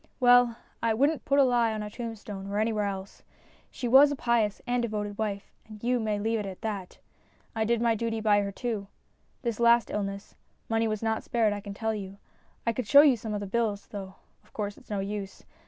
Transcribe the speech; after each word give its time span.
Well, 0.19 0.57
I 0.81 0.95
wouldn't 0.95 1.25
put 1.25 1.37
a 1.37 1.43
lie 1.43 1.71
on 1.71 1.83
a 1.83 1.89
tomb 1.91 2.15
stone 2.15 2.47
or 2.47 2.57
anywhere 2.57 2.85
else. 2.85 3.21
She 3.69 3.87
was 3.87 4.11
a 4.11 4.15
pious 4.15 4.59
and 4.65 4.81
devoted 4.81 5.15
wife, 5.19 5.51
and 5.67 5.83
you 5.83 5.99
may 5.99 6.17
leave 6.17 6.39
it 6.39 6.45
at 6.47 6.61
that. 6.63 6.97
I 7.55 7.65
did 7.65 7.83
my 7.83 7.93
duty 7.93 8.19
by 8.19 8.41
her 8.41 8.51
too. 8.51 8.87
This 9.43 9.59
last 9.59 9.91
illness, 9.91 10.33
money 10.67 10.87
was 10.87 11.03
not 11.03 11.23
spared 11.23 11.53
I 11.53 11.59
can 11.61 11.75
tell 11.75 11.93
you. 11.93 12.17
I 12.65 12.73
could 12.73 12.87
show 12.87 13.01
you 13.01 13.15
the 13.15 13.45
bills, 13.45 13.89
though 13.89 14.15
of 14.43 14.53
course 14.53 14.75
it's 14.75 14.89
no 14.89 15.01
use. 15.01 15.43